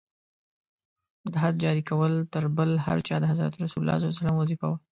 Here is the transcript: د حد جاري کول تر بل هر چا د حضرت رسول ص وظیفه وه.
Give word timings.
د 1.31 1.33
حد 1.43 1.55
جاري 1.63 1.83
کول 1.89 2.13
تر 2.33 2.43
بل 2.57 2.69
هر 2.85 2.97
چا 3.07 3.15
د 3.19 3.25
حضرت 3.31 3.53
رسول 3.63 3.85
ص 4.17 4.17
وظیفه 4.39 4.65
وه. 4.69 4.77